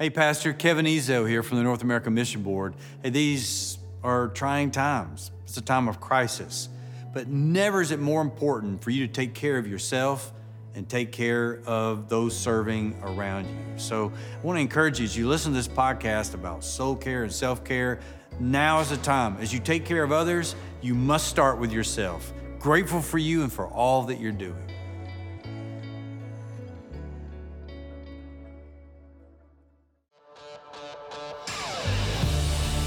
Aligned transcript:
Hey, 0.00 0.10
Pastor 0.10 0.52
Kevin 0.52 0.86
Ezell 0.86 1.28
here 1.28 1.42
from 1.42 1.58
the 1.58 1.64
North 1.64 1.82
American 1.82 2.14
Mission 2.14 2.44
Board. 2.44 2.76
Hey, 3.02 3.10
these 3.10 3.78
are 4.04 4.28
trying 4.28 4.70
times. 4.70 5.32
It's 5.42 5.56
a 5.56 5.60
time 5.60 5.88
of 5.88 6.00
crisis. 6.00 6.68
But 7.12 7.26
never 7.26 7.82
is 7.82 7.90
it 7.90 7.98
more 7.98 8.22
important 8.22 8.80
for 8.80 8.90
you 8.90 9.08
to 9.08 9.12
take 9.12 9.34
care 9.34 9.58
of 9.58 9.66
yourself 9.66 10.32
and 10.76 10.88
take 10.88 11.10
care 11.10 11.62
of 11.66 12.08
those 12.08 12.38
serving 12.38 12.96
around 13.02 13.46
you. 13.46 13.56
So 13.76 14.12
I 14.40 14.46
want 14.46 14.58
to 14.58 14.60
encourage 14.60 15.00
you 15.00 15.04
as 15.04 15.16
you 15.16 15.26
listen 15.26 15.50
to 15.50 15.56
this 15.56 15.66
podcast 15.66 16.34
about 16.34 16.62
soul 16.62 16.94
care 16.94 17.24
and 17.24 17.32
self 17.32 17.64
care, 17.64 17.98
now 18.38 18.78
is 18.78 18.90
the 18.90 18.98
time. 18.98 19.36
As 19.40 19.52
you 19.52 19.58
take 19.58 19.84
care 19.84 20.04
of 20.04 20.12
others, 20.12 20.54
you 20.80 20.94
must 20.94 21.26
start 21.26 21.58
with 21.58 21.72
yourself. 21.72 22.32
Grateful 22.60 23.00
for 23.00 23.18
you 23.18 23.42
and 23.42 23.52
for 23.52 23.66
all 23.66 24.04
that 24.04 24.20
you're 24.20 24.30
doing. 24.30 24.67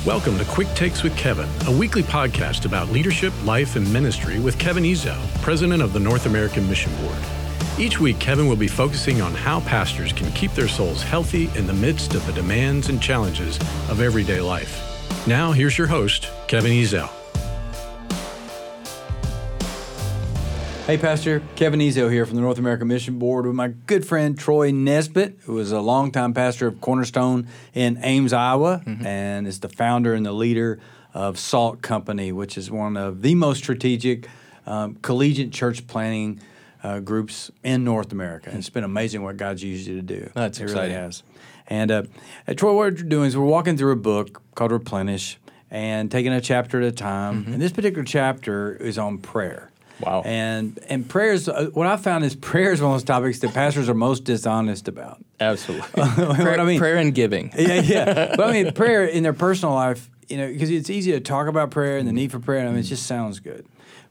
Welcome 0.04 0.40
to 0.40 0.46
Quick 0.46 0.68
Takes 0.70 1.04
with 1.04 1.16
Kevin, 1.16 1.48
a 1.68 1.78
weekly 1.78 2.02
podcast 2.02 2.66
about 2.66 2.90
leadership, 2.90 3.32
life, 3.46 3.76
and 3.76 3.94
ministry 3.94 4.40
with 4.40 4.58
Kevin 4.58 4.84
Ezell, 4.84 5.22
president 5.44 5.84
of 5.84 5.94
the 5.94 6.00
North 6.00 6.26
American 6.26 6.68
Mission 6.68 6.92
Board. 7.04 7.20
Each 7.78 8.00
week, 8.00 8.18
Kevin 8.18 8.48
will 8.48 8.56
be 8.56 8.68
focusing 8.68 9.22
on 9.22 9.36
how 9.36 9.60
pastors 9.60 10.12
can 10.12 10.32
keep 10.32 10.54
their 10.54 10.68
souls 10.68 11.04
healthy 11.04 11.52
in 11.56 11.68
the 11.68 11.74
midst 11.74 12.16
of 12.16 12.26
the 12.26 12.34
demands 12.34 12.90
and 12.90 13.00
challenges 13.00 13.60
of 13.92 14.02
everyday 14.02 14.42
life. 14.42 14.82
Now, 15.28 15.52
here's 15.52 15.78
your 15.78 15.86
host, 15.86 16.32
Kevin 16.48 16.72
Ezell. 16.72 17.21
Hey, 20.88 20.98
Pastor 20.98 21.44
Kevin 21.56 21.80
Ezell 21.80 22.12
here 22.12 22.26
from 22.26 22.36
the 22.36 22.42
North 22.42 22.58
American 22.58 22.88
Mission 22.88 23.20
Board 23.20 23.46
with 23.46 23.54
my 23.54 23.68
good 23.68 24.06
friend 24.06 24.38
Troy 24.38 24.72
Nesbitt, 24.72 25.38
who 25.44 25.60
is 25.60 25.72
a 25.72 25.80
longtime 25.80 26.34
pastor 26.34 26.68
of 26.68 26.82
Cornerstone 26.82 27.48
in 27.76 28.00
Ames, 28.04 28.34
Iowa, 28.34 28.82
mm-hmm. 28.84 29.06
and 29.06 29.48
is 29.48 29.60
the 29.60 29.70
founder 29.70 30.16
and 30.16 30.26
the 30.26 30.34
leader 30.34 30.80
of 31.14 31.38
Salt 31.38 31.84
Company, 31.84 32.32
which 32.32 32.58
is 32.58 32.72
one 32.72 32.98
of 32.98 33.22
the 33.22 33.36
most 33.36 33.60
strategic 33.60 34.28
um, 34.66 34.96
collegiate 34.96 35.54
church 35.54 35.86
planning 35.86 36.42
uh, 36.84 37.00
groups 37.00 37.52
in 37.64 37.84
North 37.84 38.12
America. 38.12 38.50
And 38.50 38.58
it's 38.58 38.70
been 38.70 38.84
amazing 38.84 39.22
what 39.22 39.38
God's 39.38 39.64
used 39.64 39.88
you 39.88 39.96
to 39.98 40.02
do. 40.02 40.32
That's 40.34 40.60
it 40.60 40.64
exciting. 40.64 40.92
Really 40.92 40.94
has. 40.94 41.24
And 41.68 41.92
uh, 41.92 42.04
Troy, 42.58 42.74
what 42.74 42.78
we're 42.78 42.92
doing 42.92 43.28
is 43.28 43.38
we're 43.38 43.46
walking 43.46 43.78
through 43.78 43.92
a 43.92 43.98
book 43.98 44.42
called 44.56 44.72
Replenish 44.72 45.38
and 45.70 46.12
taking 46.12 46.34
a 46.34 46.42
chapter 46.42 46.82
at 46.82 46.88
a 46.88 46.92
time. 46.92 47.44
Mm-hmm. 47.44 47.54
And 47.54 47.62
this 47.62 47.72
particular 47.72 48.04
chapter 48.04 48.76
is 48.76 48.98
on 48.98 49.20
prayer. 49.20 49.71
Wow. 50.06 50.24
And 50.26 50.80
and 50.88 51.08
prayers, 51.08 51.48
uh, 51.48 51.70
what 51.74 51.88
I 51.88 51.98
found 51.98 52.24
is 52.26 52.36
prayer 52.52 52.72
is 52.72 52.82
one 52.82 52.92
of 52.92 52.96
those 52.96 53.04
topics 53.04 53.40
that 53.40 53.54
pastors 53.54 53.90
are 53.90 53.94
most 53.94 54.24
dishonest 54.24 54.88
about. 54.88 55.24
Absolutely. 55.40 55.90
prayer, 56.36 56.60
I 56.60 56.64
mean, 56.64 56.80
prayer 56.80 56.98
and 56.98 57.14
giving. 57.14 57.52
yeah, 57.58 57.82
yeah. 57.82 58.34
But 58.38 58.50
I 58.50 58.52
mean, 58.64 58.74
prayer 58.74 59.06
in 59.06 59.24
their 59.24 59.34
personal 59.34 59.76
life, 59.76 60.10
you 60.30 60.38
know, 60.38 60.48
because 60.48 60.70
it's 60.70 60.90
easy 60.90 61.12
to 61.12 61.20
talk 61.20 61.48
about 61.48 61.72
prayer 61.72 61.98
and 61.98 62.08
the 62.08 62.14
need 62.14 62.32
for 62.32 62.40
prayer. 62.40 62.66
I 62.66 62.70
mean, 62.70 62.80
it 62.80 62.84
just 62.84 63.06
sounds 63.06 63.40
good. 63.40 63.66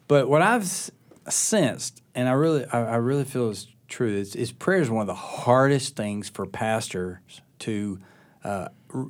But 0.09 0.29
what 0.29 0.43
I've 0.43 0.63
s- 0.63 0.91
sensed, 1.29 2.03
and 2.15 2.29
I 2.29 2.33
really, 2.33 2.65
I, 2.67 2.95
I 2.95 2.97
really 2.97 3.25
feel 3.25 3.51
is 3.51 3.69
true, 3.89 4.13
is, 4.13 4.35
is, 4.35 4.51
prayer 4.53 4.81
is 4.81 4.91
one 4.91 5.03
of 5.03 5.07
the 5.07 5.15
hardest 5.15 5.95
things 5.97 6.29
for 6.29 6.47
pastors 6.47 7.41
to 7.61 7.99
uh, 8.43 8.69
r- 8.93 9.07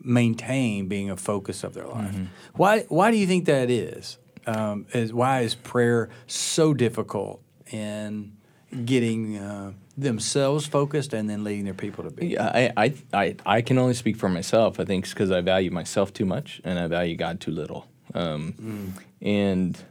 maintain 0.00 0.86
being 0.88 1.10
a 1.10 1.16
focus 1.16 1.64
of 1.64 1.74
their 1.74 1.86
life. 1.86 2.12
Mm-hmm. 2.14 2.24
Why, 2.54 2.80
why 2.88 3.10
do 3.10 3.16
you 3.16 3.26
think 3.26 3.46
that 3.46 3.70
is? 3.70 4.18
Um, 4.46 4.86
is 4.92 5.12
why 5.12 5.40
is 5.40 5.54
prayer 5.54 6.08
so 6.26 6.74
difficult 6.74 7.42
in 7.70 8.36
getting 8.84 9.38
uh, 9.38 9.72
themselves 9.96 10.66
focused 10.66 11.12
and 11.12 11.28
then 11.28 11.44
leading 11.44 11.64
their 11.64 11.74
people 11.74 12.04
to 12.04 12.10
be? 12.10 12.28
Yeah, 12.28 12.46
I, 12.46 12.72
I, 12.76 12.94
I, 13.12 13.36
I 13.46 13.60
can 13.62 13.78
only 13.78 13.94
speak 13.94 14.16
for 14.16 14.28
myself. 14.28 14.78
I 14.78 14.84
think 14.84 15.04
it's 15.04 15.14
because 15.14 15.30
I 15.30 15.40
value 15.40 15.70
myself 15.70 16.12
too 16.12 16.26
much 16.26 16.60
and 16.64 16.78
I 16.78 16.86
value 16.86 17.16
God 17.16 17.40
too 17.40 17.50
little. 17.50 17.86
Um, 18.14 18.54
mm. 18.60 19.02
And 19.20 19.82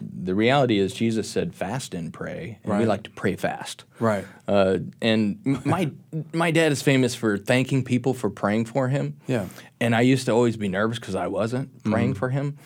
the 0.00 0.34
reality 0.34 0.78
is, 0.78 0.92
Jesus 0.92 1.28
said, 1.28 1.54
"Fast 1.54 1.94
and 1.94 2.12
pray," 2.12 2.58
and 2.62 2.72
right. 2.72 2.80
we 2.80 2.86
like 2.86 3.04
to 3.04 3.10
pray 3.10 3.36
fast. 3.36 3.84
Right. 4.00 4.24
Uh, 4.48 4.78
and 5.00 5.64
my 5.64 5.90
my 6.32 6.50
dad 6.50 6.72
is 6.72 6.82
famous 6.82 7.14
for 7.14 7.38
thanking 7.38 7.84
people 7.84 8.14
for 8.14 8.30
praying 8.30 8.66
for 8.66 8.88
him. 8.88 9.16
Yeah. 9.26 9.46
And 9.80 9.94
I 9.94 10.00
used 10.00 10.26
to 10.26 10.32
always 10.32 10.56
be 10.56 10.68
nervous 10.68 10.98
because 10.98 11.14
I 11.14 11.26
wasn't 11.26 11.82
praying 11.84 12.14
mm. 12.14 12.18
for 12.18 12.30
him. 12.30 12.58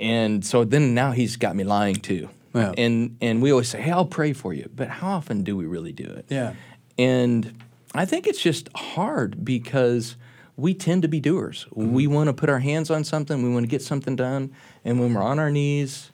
And 0.00 0.44
so 0.44 0.64
then 0.64 0.94
now 0.94 1.12
he's 1.12 1.36
got 1.36 1.56
me 1.56 1.64
lying 1.64 1.96
too. 1.96 2.28
Yeah. 2.54 2.72
And 2.76 3.16
and 3.20 3.42
we 3.42 3.50
always 3.50 3.68
say, 3.68 3.80
"Hey, 3.80 3.90
I'll 3.90 4.06
pray 4.06 4.32
for 4.32 4.52
you," 4.52 4.70
but 4.74 4.88
how 4.88 5.08
often 5.08 5.42
do 5.42 5.56
we 5.56 5.66
really 5.66 5.92
do 5.92 6.04
it? 6.04 6.26
Yeah. 6.28 6.54
And 6.96 7.52
I 7.94 8.04
think 8.04 8.26
it's 8.26 8.40
just 8.40 8.68
hard 8.76 9.44
because 9.44 10.16
we 10.56 10.72
tend 10.72 11.02
to 11.02 11.08
be 11.08 11.18
doers. 11.18 11.66
Mm-hmm. 11.70 11.92
We 11.92 12.06
want 12.06 12.28
to 12.28 12.32
put 12.32 12.48
our 12.48 12.60
hands 12.60 12.90
on 12.90 13.02
something, 13.02 13.42
we 13.42 13.52
want 13.52 13.64
to 13.64 13.68
get 13.68 13.82
something 13.82 14.14
done, 14.14 14.52
and 14.84 15.00
when 15.00 15.14
we're 15.14 15.22
on 15.22 15.40
our 15.40 15.50
knees 15.50 16.12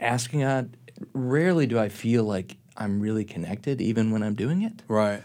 asking 0.00 0.40
God, 0.40 0.76
rarely 1.12 1.66
do 1.66 1.78
I 1.78 1.88
feel 1.88 2.24
like 2.24 2.56
I'm 2.76 3.00
really 3.00 3.24
connected 3.24 3.80
even 3.80 4.10
when 4.10 4.22
I'm 4.22 4.34
doing 4.34 4.62
it. 4.62 4.82
Right. 4.88 5.22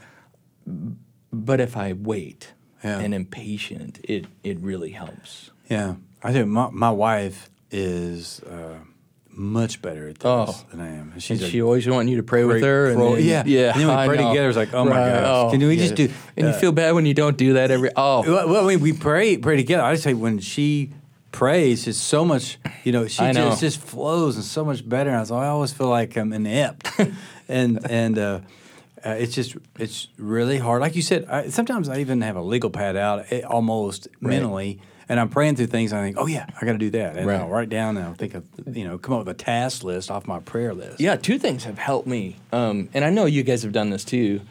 But 1.32 1.60
if 1.60 1.78
I 1.78 1.94
wait 1.94 2.54
yeah. 2.84 3.00
and 3.00 3.14
am 3.14 3.26
patient, 3.26 4.00
it 4.04 4.26
it 4.44 4.60
really 4.60 4.92
helps. 4.92 5.52
Yeah. 5.70 5.96
I 6.24 6.34
think 6.34 6.48
my, 6.48 6.70
my 6.72 6.92
wife 6.92 7.50
is 7.72 8.42
uh, 8.44 8.80
much 9.30 9.82
better 9.82 10.10
at 10.10 10.20
this 10.20 10.26
oh. 10.26 10.66
than 10.70 10.80
I 10.80 10.96
am. 10.96 11.18
She's 11.20 11.42
and 11.42 11.52
she 11.52 11.62
always 11.62 11.88
wanting 11.88 12.10
you 12.10 12.18
to 12.18 12.24
pray 12.24 12.44
with 12.44 12.62
her. 12.62 12.90
And 12.90 13.02
then, 13.02 13.24
yeah, 13.24 13.44
yeah. 13.46 13.72
And 13.74 13.82
then 13.82 13.88
we 13.88 14.16
pray 14.16 14.18
together. 14.18 14.50
It's 14.50 14.58
like, 14.58 14.74
oh 14.74 14.86
my 14.86 14.96
gosh, 14.96 15.26
oh, 15.26 15.52
can 15.52 15.60
we 15.60 15.76
yeah. 15.76 15.84
just 15.84 15.96
do? 15.96 16.10
And 16.38 16.48
uh, 16.48 16.52
you 16.52 16.60
feel 16.60 16.72
bad 16.72 16.94
when 16.94 17.06
you 17.06 17.14
don't 17.14 17.38
do 17.38 17.54
that 17.54 17.72
every. 17.72 17.92
Oh, 17.96 18.24
well, 18.24 18.50
well 18.50 18.66
I 18.66 18.68
mean, 18.68 18.82
we 18.82 18.94
pray 18.94 19.38
pray 19.38 19.56
together. 19.56 19.84
I 19.84 19.94
just 19.94 20.04
say 20.04 20.14
when 20.14 20.40
she 20.40 20.94
prays, 21.32 21.88
it's 21.88 21.98
so 21.98 22.26
much. 22.26 22.60
You 22.84 22.92
know, 22.92 23.08
she 23.08 23.24
know. 23.24 23.34
just 23.34 23.62
just 23.62 23.80
flows 23.80 24.36
and 24.36 24.46
so 24.46 24.66
much 24.66 24.88
better. 24.88 25.10
And 25.10 25.18
I 25.18 25.22
was 25.22 25.32
I 25.32 25.48
always 25.48 25.72
feel 25.74 25.90
like 25.90 26.18
I'm 26.18 26.34
inept, 26.34 26.90
and 27.48 27.80
and. 27.90 28.18
Uh, 28.18 28.40
uh, 29.04 29.16
it's 29.18 29.34
just 29.34 29.58
it's 29.80 30.10
really 30.18 30.60
hard. 30.60 30.80
Like 30.80 30.96
you 30.96 31.02
said, 31.02 31.26
I, 31.26 31.50
sometimes 31.50 31.90
I 31.90 32.02
even 32.02 32.22
have 32.22 32.36
a 32.36 32.42
legal 32.42 32.70
pad 32.70 32.96
out 32.96 33.26
eh, 33.32 33.42
almost 33.42 34.08
right. 34.22 34.30
mentally 34.30 34.80
and 35.12 35.20
I'm 35.20 35.28
praying 35.28 35.58
through 35.58 35.68
things. 35.68 35.92
And 35.92 36.00
I 36.00 36.06
think, 36.06 36.18
oh 36.18 36.26
yeah, 36.26 36.46
I 36.60 36.66
got 36.66 36.72
to 36.72 36.78
do 36.78 36.90
that, 36.92 37.18
and 37.18 37.28
right. 37.28 37.42
I'll 37.42 37.50
write 37.50 37.68
down 37.68 37.98
and 37.98 38.06
I'll 38.06 38.14
think 38.14 38.34
of 38.34 38.46
you 38.66 38.88
know 38.88 38.98
come 38.98 39.14
up 39.14 39.26
with 39.26 39.36
a 39.36 39.38
task 39.38 39.84
list 39.84 40.10
off 40.10 40.26
my 40.26 40.40
prayer 40.40 40.74
list. 40.74 41.02
Yeah, 41.02 41.18
two 41.18 41.38
things 41.38 41.66
have 41.66 41.78
helped 41.78 42.08
me, 42.08 42.38
um, 42.54 42.90
and 42.94 43.04
I 43.04 43.10
know 43.10 43.26
you 43.26 43.44
guys 43.44 43.62
have 43.64 43.74
done 43.74 43.90
this 43.90 44.06
too. 44.06 44.42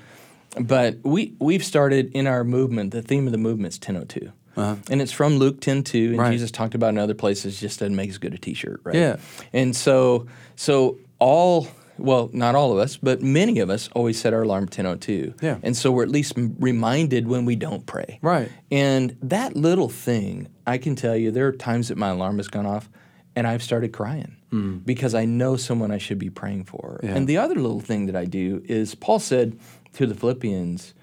But 0.60 0.98
we 1.02 1.32
we've 1.38 1.64
started 1.64 2.12
in 2.12 2.26
our 2.26 2.44
movement. 2.44 2.90
The 2.90 3.00
theme 3.00 3.26
of 3.26 3.32
the 3.32 3.38
movement 3.38 3.72
is 3.72 3.78
1002. 3.78 4.32
Uh-huh. 4.56 4.76
And 4.90 5.00
it's 5.00 5.12
from 5.12 5.38
Luke 5.38 5.60
10 5.60 5.84
2, 5.84 6.08
and 6.10 6.18
right. 6.18 6.32
Jesus 6.32 6.50
talked 6.50 6.74
about 6.74 6.90
in 6.90 6.98
other 6.98 7.14
places, 7.14 7.58
just 7.58 7.78
doesn't 7.78 7.96
make 7.96 8.10
as 8.10 8.18
good 8.18 8.34
a 8.34 8.38
t 8.38 8.52
shirt, 8.52 8.80
right? 8.84 8.94
Yeah. 8.94 9.16
And 9.54 9.74
so, 9.74 10.26
so 10.56 10.98
all 11.18 11.68
well, 12.00 12.30
not 12.32 12.54
all 12.54 12.72
of 12.72 12.78
us, 12.78 12.96
but 12.96 13.22
many 13.22 13.60
of 13.60 13.70
us 13.70 13.88
always 13.94 14.20
set 14.20 14.32
our 14.32 14.42
alarm 14.42 14.68
10:02. 14.68 15.34
Yeah. 15.42 15.58
And 15.62 15.76
so 15.76 15.92
we're 15.92 16.02
at 16.02 16.10
least 16.10 16.34
reminded 16.36 17.28
when 17.28 17.44
we 17.44 17.56
don't 17.56 17.86
pray. 17.86 18.18
Right. 18.22 18.50
And 18.70 19.16
that 19.22 19.56
little 19.56 19.88
thing, 19.88 20.48
I 20.66 20.78
can 20.78 20.96
tell 20.96 21.16
you, 21.16 21.30
there 21.30 21.46
are 21.46 21.52
times 21.52 21.88
that 21.88 21.98
my 21.98 22.08
alarm 22.08 22.38
has 22.38 22.48
gone 22.48 22.66
off, 22.66 22.88
and 23.36 23.46
I've 23.46 23.62
started 23.62 23.92
crying 23.92 24.36
mm. 24.52 24.84
because 24.84 25.14
I 25.14 25.24
know 25.24 25.56
someone 25.56 25.90
I 25.90 25.98
should 25.98 26.18
be 26.18 26.30
praying 26.30 26.64
for. 26.64 27.00
Yeah. 27.02 27.14
And 27.14 27.28
the 27.28 27.38
other 27.38 27.54
little 27.54 27.80
thing 27.80 28.06
that 28.06 28.16
I 28.16 28.24
do 28.24 28.62
is 28.66 28.94
Paul 28.94 29.18
said 29.18 29.58
to 29.94 30.06
the 30.06 30.14
Philippians, 30.14 30.94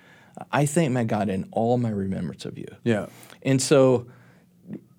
"I 0.51 0.65
thank 0.65 0.91
my 0.91 1.03
God 1.03 1.29
in 1.29 1.47
all 1.51 1.77
my 1.77 1.89
remembrance 1.89 2.45
of 2.45 2.57
you." 2.57 2.67
Yeah. 2.83 3.07
And 3.43 3.61
so 3.61 4.07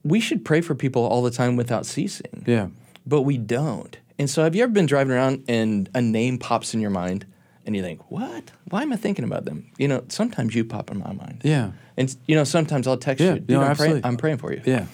we 0.04 0.20
should 0.20 0.44
pray 0.44 0.60
for 0.60 0.74
people 0.74 1.04
all 1.04 1.22
the 1.22 1.30
time 1.30 1.56
without 1.56 1.86
ceasing. 1.86 2.44
Yeah. 2.46 2.68
But 3.06 3.22
we 3.22 3.38
don't. 3.38 3.96
And 4.18 4.28
so, 4.28 4.42
have 4.42 4.54
you 4.54 4.62
ever 4.62 4.72
been 4.72 4.86
driving 4.86 5.12
around 5.12 5.44
and 5.48 5.88
a 5.94 6.00
name 6.00 6.38
pops 6.38 6.74
in 6.74 6.80
your 6.80 6.90
mind, 6.90 7.24
and 7.64 7.76
you 7.76 7.82
think, 7.82 8.10
"What? 8.10 8.50
Why 8.70 8.82
am 8.82 8.92
I 8.92 8.96
thinking 8.96 9.24
about 9.24 9.44
them?" 9.44 9.70
You 9.78 9.88
know, 9.88 10.04
sometimes 10.08 10.54
you 10.54 10.64
pop 10.64 10.90
in 10.90 10.98
my 10.98 11.12
mind. 11.12 11.42
Yeah. 11.44 11.72
And 11.96 12.14
you 12.26 12.34
know, 12.34 12.44
sometimes 12.44 12.86
I'll 12.86 12.96
text 12.96 13.22
yeah, 13.22 13.34
you, 13.34 13.44
no, 13.48 13.60
I'm, 13.60 13.70
absolutely. 13.70 14.00
Praying, 14.00 14.12
I'm 14.12 14.16
praying 14.16 14.38
for 14.38 14.52
you. 14.52 14.62
Yeah. 14.64 14.86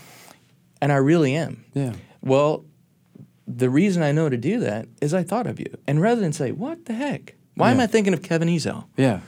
And 0.82 0.92
I 0.92 0.96
really 0.96 1.34
am. 1.34 1.64
Yeah. 1.72 1.94
Well, 2.20 2.66
the 3.46 3.70
reason 3.70 4.02
I 4.02 4.12
know 4.12 4.28
to 4.28 4.36
do 4.36 4.60
that 4.60 4.88
is 5.00 5.14
I 5.14 5.22
thought 5.22 5.46
of 5.46 5.58
you, 5.58 5.78
and 5.86 6.00
rather 6.00 6.20
than 6.20 6.32
say, 6.32 6.52
"What 6.52 6.84
the 6.84 6.92
heck? 6.92 7.34
Why 7.54 7.68
yeah. 7.68 7.74
am 7.74 7.80
I 7.80 7.86
thinking 7.86 8.12
of 8.12 8.22
Kevin 8.22 8.48
Ezell?" 8.48 8.86
Yeah. 8.96 9.20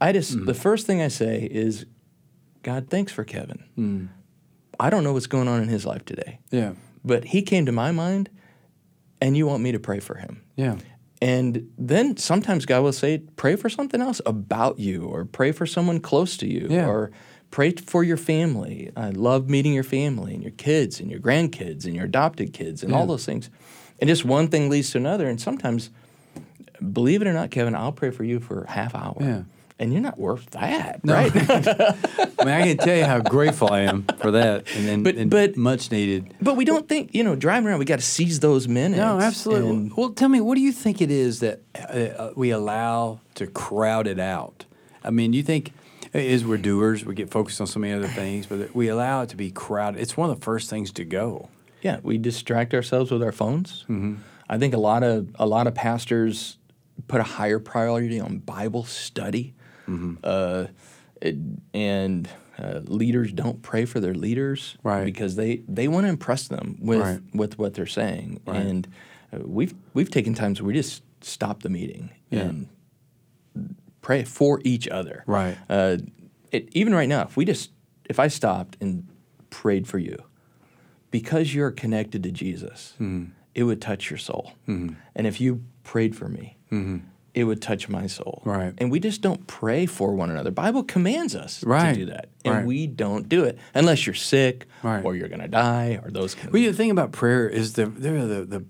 I 0.00 0.12
just 0.12 0.36
mm. 0.36 0.46
the 0.46 0.54
first 0.54 0.86
thing 0.86 1.00
I 1.00 1.08
say 1.08 1.48
is, 1.50 1.86
"God, 2.62 2.88
thanks 2.90 3.12
for 3.12 3.22
Kevin." 3.22 3.62
Mm. 3.78 4.08
I 4.80 4.90
don't 4.90 5.04
know 5.04 5.12
what's 5.12 5.26
going 5.26 5.48
on 5.48 5.62
in 5.62 5.68
his 5.68 5.86
life 5.86 6.04
today. 6.04 6.40
Yeah. 6.50 6.72
But 7.04 7.26
he 7.26 7.42
came 7.42 7.66
to 7.66 7.72
my 7.72 7.92
mind 7.92 8.28
and 9.20 9.36
you 9.36 9.46
want 9.46 9.62
me 9.62 9.72
to 9.72 9.78
pray 9.78 10.00
for 10.00 10.16
him. 10.16 10.42
Yeah. 10.56 10.76
And 11.22 11.70
then 11.78 12.16
sometimes 12.18 12.66
God 12.66 12.82
will 12.82 12.92
say, 12.92 13.22
pray 13.36 13.56
for 13.56 13.70
something 13.70 14.02
else 14.02 14.20
about 14.26 14.78
you, 14.78 15.04
or 15.04 15.24
pray 15.24 15.52
for 15.52 15.66
someone 15.66 16.00
close 16.00 16.36
to 16.38 16.46
you, 16.46 16.66
yeah. 16.68 16.86
or 16.86 17.10
pray 17.50 17.72
for 17.72 18.04
your 18.04 18.18
family. 18.18 18.90
I 18.96 19.10
love 19.10 19.48
meeting 19.48 19.72
your 19.72 19.82
family 19.82 20.34
and 20.34 20.42
your 20.42 20.52
kids 20.52 21.00
and 21.00 21.10
your 21.10 21.20
grandkids 21.20 21.86
and 21.86 21.94
your 21.94 22.04
adopted 22.04 22.52
kids 22.52 22.82
and 22.82 22.92
yeah. 22.92 22.98
all 22.98 23.06
those 23.06 23.24
things. 23.24 23.48
And 23.98 24.08
just 24.08 24.26
one 24.26 24.48
thing 24.48 24.68
leads 24.68 24.90
to 24.90 24.98
another. 24.98 25.26
And 25.26 25.40
sometimes, 25.40 25.88
believe 26.92 27.22
it 27.22 27.28
or 27.28 27.32
not, 27.32 27.50
Kevin, 27.50 27.74
I'll 27.74 27.92
pray 27.92 28.10
for 28.10 28.24
you 28.24 28.38
for 28.38 28.64
a 28.64 28.70
half 28.70 28.94
hour. 28.94 29.16
Yeah. 29.18 29.42
And 29.78 29.92
you're 29.92 30.00
not 30.02 30.18
worth 30.18 30.48
that, 30.50 31.04
No. 31.04 31.14
right? 31.14 31.30
I 31.36 32.44
mean, 32.44 32.54
I 32.54 32.62
can 32.62 32.76
tell 32.78 32.96
you 32.96 33.04
how 33.04 33.20
grateful 33.20 33.70
I 33.70 33.80
am 33.82 34.04
for 34.18 34.30
that, 34.30 34.64
and 34.74 34.88
then 34.88 35.02
But- 35.02 35.16
and 35.16 35.30
but- 35.30 35.56
much 35.56 35.90
needed. 35.90 36.34
but 36.40 36.56
we 36.56 36.64
don't 36.64 36.88
think, 36.88 37.14
you 37.14 37.22
know, 37.22 37.36
driving 37.36 37.68
around, 37.68 37.78
we 37.78 37.84
got 37.84 37.98
to 37.98 38.04
seize 38.04 38.40
those 38.40 38.66
minutes. 38.68 38.98
No, 38.98 39.18
absolutely. 39.20 39.70
and- 39.70 39.96
well, 39.96 40.10
tell 40.10 40.28
me, 40.28 40.40
what 40.40 40.54
do 40.54 40.60
you 40.62 40.72
think 40.72 41.00
it 41.02 41.10
is 41.10 41.40
that 41.40 41.60
uh, 41.74 42.30
we 42.36 42.50
allow 42.50 43.20
to 43.34 43.46
crowd 43.46 44.06
it 44.06 44.18
out? 44.18 44.64
I 45.04 45.10
mean, 45.10 45.32
you 45.32 45.42
think 45.42 45.72
as 46.14 46.44
we're 46.44 46.56
doers, 46.56 47.04
we 47.04 47.14
get 47.14 47.30
focused 47.30 47.60
on 47.60 47.66
so 47.66 47.78
many 47.78 47.92
other 47.92 48.08
things, 48.08 48.46
but 48.46 48.74
we 48.74 48.88
allow 48.88 49.22
it 49.22 49.28
to 49.30 49.36
be 49.36 49.50
crowded? 49.50 50.00
It's 50.00 50.16
one 50.16 50.30
of 50.30 50.38
the 50.38 50.44
first 50.44 50.70
things 50.70 50.90
to 50.92 51.04
go. 51.04 51.48
Yeah, 51.82 51.98
we 52.02 52.16
distract 52.16 52.72
ourselves 52.74 53.10
with 53.10 53.22
our 53.22 53.32
phones. 53.32 53.82
Mm-hmm. 53.82 54.14
I 54.48 54.56
think 54.58 54.72
a 54.74 54.78
lot 54.78 55.02
of 55.02 55.28
a 55.38 55.46
lot 55.46 55.66
of 55.66 55.74
pastors 55.74 56.56
put 57.08 57.20
a 57.20 57.24
higher 57.24 57.58
priority 57.58 58.18
on 58.18 58.38
Bible 58.38 58.84
study, 58.84 59.54
Mm-hmm. 59.88 60.14
uh, 60.24 60.66
it- 61.22 61.36
and 61.74 62.28
uh, 62.58 62.80
leaders 62.84 63.32
don't 63.32 63.60
pray 63.62 63.84
for 63.84 64.00
their 64.00 64.14
leaders 64.14 64.76
Right. 64.82 65.04
because 65.04 65.36
they 65.36 65.62
they 65.68 65.88
want 65.88 66.04
to 66.06 66.08
impress 66.10 66.48
them 66.48 66.76
with 66.80 67.00
Right. 67.00 67.20
with 67.34 67.58
what 67.58 67.74
they're 67.74 67.86
saying. 67.86 68.40
Right. 68.46 68.56
And 68.66 68.88
uh, 69.32 69.38
we've 69.44 69.74
we've 69.94 70.10
taken 70.10 70.34
times 70.34 70.60
where 70.60 70.68
we 70.68 70.74
just 70.74 71.02
stop 71.20 71.62
the 71.62 71.68
meeting 71.68 72.10
Yeah. 72.30 72.40
and 72.42 72.68
pray 74.02 74.24
for 74.24 74.60
each 74.64 74.88
other. 74.88 75.22
Right. 75.26 75.56
Uh, 75.68 75.98
it, 76.52 76.68
even 76.72 76.94
right 76.94 77.08
now, 77.08 77.22
if 77.22 77.36
we 77.36 77.44
just 77.44 77.70
if 78.08 78.18
I 78.18 78.28
stopped 78.28 78.76
and 78.80 79.06
prayed 79.50 79.86
for 79.88 79.98
you, 79.98 80.16
because 81.10 81.54
you're 81.54 81.70
connected 81.72 82.22
to 82.22 82.30
Jesus, 82.30 82.94
Mm-hmm. 83.00 83.30
it 83.54 83.64
would 83.64 83.80
touch 83.82 84.10
your 84.10 84.18
soul. 84.18 84.52
And 84.66 84.96
if 85.26 85.40
you 85.40 85.62
prayed 85.82 86.14
for 86.16 86.28
me, 86.28 86.56
it 87.36 87.44
would 87.44 87.60
touch 87.62 87.88
my 87.88 88.06
soul. 88.06 88.40
Right. 88.44 88.72
And 88.78 88.90
we 88.90 88.98
just 88.98 89.20
don't 89.20 89.46
pray 89.46 89.84
for 89.86 90.14
one 90.14 90.30
another. 90.30 90.50
Bible 90.50 90.82
commands 90.82 91.36
us 91.36 91.62
Right. 91.62 91.92
to 91.92 92.00
do 92.00 92.06
that, 92.06 92.30
and 92.44 92.54
Right. 92.54 92.66
we 92.66 92.86
don't 92.86 93.28
do 93.28 93.44
it 93.44 93.58
unless 93.74 94.06
you're 94.06 94.14
sick 94.14 94.66
Right. 94.82 95.04
or 95.04 95.14
you're 95.14 95.28
going 95.28 95.42
to 95.42 95.46
die 95.48 96.00
or 96.02 96.10
those 96.10 96.34
kind 96.34 96.48
of 96.48 96.54
Well, 96.54 96.62
the 96.62 96.72
thing 96.72 96.90
about 96.90 97.12
prayer 97.12 97.46
is 97.48 97.74
the 97.74 97.86
the, 97.86 98.10
the 98.48 98.64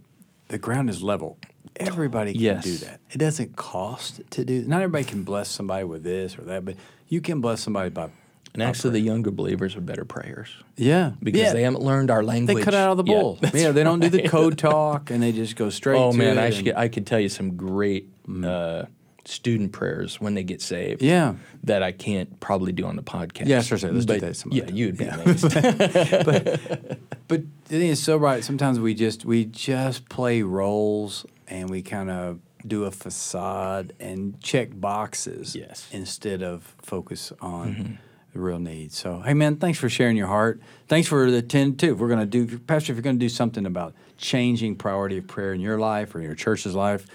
the 0.48 0.58
ground 0.58 0.90
is 0.90 1.02
level. 1.02 1.38
Everybody 1.76 2.32
can 2.32 2.40
Yes. 2.42 2.64
do 2.64 2.76
that. 2.78 3.00
It 3.10 3.18
doesn't 3.18 3.54
cost 3.56 4.20
to 4.30 4.44
do. 4.44 4.64
Not 4.66 4.82
everybody 4.82 5.04
can 5.04 5.22
bless 5.22 5.48
somebody 5.48 5.84
with 5.84 6.02
this 6.02 6.36
or 6.38 6.42
that, 6.42 6.64
but 6.64 6.74
you 7.08 7.20
can 7.20 7.40
bless 7.40 7.60
somebody 7.60 7.90
by. 7.90 8.08
And 8.56 8.62
actually, 8.62 8.92
the 8.92 9.00
younger 9.00 9.30
believers 9.30 9.76
are 9.76 9.80
better 9.80 10.04
prayers 10.04 10.48
Yeah, 10.76 11.12
because 11.22 11.40
yeah. 11.40 11.52
they 11.52 11.62
haven't 11.62 11.82
learned 11.82 12.10
our 12.10 12.22
language. 12.22 12.56
They 12.56 12.62
cut 12.62 12.74
out 12.74 12.90
of 12.92 12.96
the 12.96 13.04
bowl. 13.04 13.38
Yeah, 13.54 13.72
they 13.72 13.84
don't 13.84 14.00
do 14.00 14.08
the 14.08 14.28
code 14.28 14.56
talk, 14.58 15.10
and 15.10 15.22
they 15.22 15.32
just 15.32 15.56
go 15.56 15.70
straight. 15.80 15.98
Oh 15.98 16.12
to 16.12 16.18
man, 16.18 16.38
I, 16.38 16.50
should, 16.50 16.74
I 16.74 16.88
could 16.88 17.06
tell 17.06 17.20
you 17.20 17.28
some 17.28 17.56
great 17.56 18.08
uh, 18.44 18.84
student 19.24 19.72
prayers 19.72 20.20
when 20.20 20.34
they 20.34 20.42
get 20.44 20.62
saved. 20.62 21.02
Yeah. 21.02 21.34
that 21.64 21.82
I 21.82 21.92
can't 21.92 22.38
probably 22.40 22.72
do 22.72 22.86
on 22.86 22.96
the 22.96 23.02
podcast. 23.02 23.46
Yeah, 23.48 23.60
sure, 23.60 23.76
sure. 23.78 23.92
Let's 23.92 24.06
do 24.06 24.20
that 24.20 24.36
some 24.36 24.52
Yeah, 24.52 24.62
other 24.64 24.72
you'd 24.72 24.96
be 24.96 25.04
amazed. 25.04 25.44
But 27.28 27.42
the 27.64 27.78
thing 27.80 27.88
is 27.88 28.00
so 28.02 28.16
right. 28.16 28.44
Sometimes 28.44 28.78
we 28.78 28.94
just 28.94 29.24
we 29.24 29.44
just 29.46 30.08
play 30.08 30.42
roles 30.42 31.26
and 31.48 31.68
we 31.68 31.82
kind 31.82 32.08
of 32.10 32.38
do 32.64 32.84
a 32.84 32.90
facade 32.90 33.92
and 34.00 34.40
check 34.40 34.68
boxes. 34.80 35.54
Yes. 35.56 35.88
Instead 35.92 36.42
of 36.42 36.74
focus 36.82 37.32
on 37.40 37.98
the 38.36 38.42
real 38.42 38.58
needs. 38.58 38.96
So 38.96 39.20
hey 39.20 39.34
man, 39.34 39.56
thanks 39.56 39.78
for 39.78 39.88
sharing 39.88 40.16
your 40.16 40.28
heart. 40.28 40.60
Thanks 40.88 41.08
for 41.08 41.30
the 41.30 41.42
ten 41.42 41.76
too. 41.76 41.94
If 41.94 41.98
we're 41.98 42.08
gonna 42.08 42.26
do 42.26 42.58
Pastor, 42.58 42.92
if 42.92 42.96
you're 42.96 43.02
gonna 43.02 43.18
do 43.18 43.28
something 43.28 43.66
about 43.66 43.94
changing 44.16 44.76
priority 44.76 45.18
of 45.18 45.26
prayer 45.26 45.52
in 45.52 45.60
your 45.60 45.78
life 45.78 46.14
or 46.14 46.18
in 46.18 46.24
your 46.24 46.34
church's 46.34 46.74
life. 46.74 47.06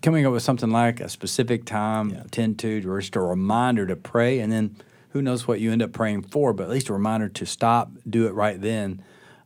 Coming 0.00 0.24
up 0.24 0.32
with 0.32 0.42
something 0.42 0.70
like 0.70 1.00
a 1.00 1.10
specific 1.10 1.66
time, 1.66 2.24
ten 2.30 2.54
to, 2.56 2.88
or 2.88 3.00
just 3.00 3.16
a 3.16 3.20
reminder 3.20 3.86
to 3.86 3.96
pray, 3.96 4.40
and 4.40 4.50
then 4.50 4.76
who 5.10 5.20
knows 5.20 5.46
what 5.46 5.60
you 5.60 5.70
end 5.70 5.82
up 5.82 5.92
praying 5.92 6.22
for, 6.22 6.52
but 6.52 6.64
at 6.64 6.70
least 6.70 6.88
a 6.88 6.92
reminder 6.92 7.28
to 7.28 7.46
stop, 7.46 7.90
do 8.08 8.26
it 8.26 8.32
right 8.32 8.60
then. 8.60 9.02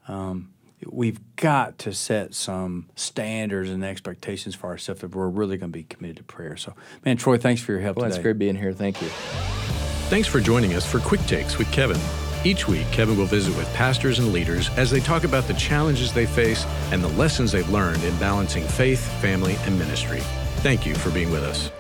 Um, 0.06 0.50
we've 0.86 1.20
got 1.36 1.78
to 1.80 1.92
set 1.92 2.34
some 2.34 2.88
standards 2.94 3.68
and 3.68 3.84
expectations 3.84 4.54
for 4.54 4.68
ourselves 4.68 5.02
if 5.02 5.14
we're 5.14 5.28
really 5.28 5.58
going 5.58 5.72
to 5.72 5.78
be 5.78 5.82
committed 5.82 6.16
to 6.18 6.22
prayer. 6.22 6.56
So, 6.56 6.74
man, 7.04 7.16
Troy, 7.16 7.36
thanks 7.36 7.60
for 7.60 7.72
your 7.72 7.80
help 7.82 7.96
well, 7.96 8.06
today. 8.06 8.16
it's 8.16 8.22
great 8.22 8.38
being 8.38 8.56
here. 8.56 8.72
Thank 8.72 9.02
you. 9.02 9.08
Thanks 10.08 10.26
for 10.26 10.40
joining 10.40 10.72
us 10.72 10.90
for 10.90 11.00
Quick 11.00 11.20
Takes 11.26 11.58
with 11.58 11.70
Kevin. 11.70 12.00
Each 12.42 12.66
week, 12.66 12.90
Kevin 12.92 13.18
will 13.18 13.26
visit 13.26 13.54
with 13.58 13.70
pastors 13.74 14.18
and 14.18 14.32
leaders 14.32 14.70
as 14.78 14.90
they 14.90 15.00
talk 15.00 15.24
about 15.24 15.46
the 15.46 15.52
challenges 15.52 16.14
they 16.14 16.24
face 16.24 16.64
and 16.90 17.04
the 17.04 17.08
lessons 17.08 17.52
they've 17.52 17.68
learned 17.68 18.02
in 18.04 18.16
balancing 18.16 18.64
faith, 18.64 19.06
family, 19.20 19.56
and 19.66 19.78
ministry. 19.78 20.20
Thank 20.62 20.86
you 20.86 20.94
for 20.94 21.10
being 21.10 21.30
with 21.30 21.42
us. 21.42 21.70